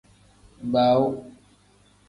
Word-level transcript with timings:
Baawu. 0.71 1.09